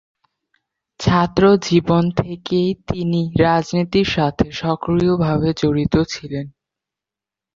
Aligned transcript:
ছাত্র 0.99 1.43
জীবন 1.61 2.03
থেকেই 2.17 2.69
তিনি 2.87 3.21
রাজনীতির 3.39 4.07
সাথে 4.07 4.45
সক্রিয়ভাবে 4.53 5.49
জড়িত 5.53 5.95
ছিলেন। 6.11 6.45